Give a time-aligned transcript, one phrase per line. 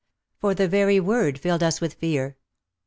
[0.39, 2.35] For the very word filled us with fear.